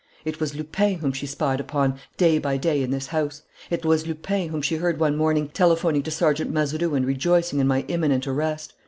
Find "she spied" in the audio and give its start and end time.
1.13-1.59